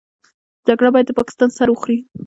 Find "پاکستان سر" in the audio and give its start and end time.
1.19-1.67